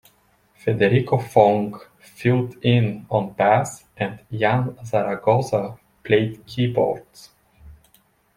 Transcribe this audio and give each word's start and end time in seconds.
Federico 0.55 1.19
Fong 1.19 1.79
filled 1.99 2.55
in 2.63 3.05
on 3.07 3.33
bass 3.33 3.83
and 3.97 4.19
Yann 4.31 4.75
Zaragoza 4.83 5.77
played 6.03 6.43
keyboards. 6.47 7.29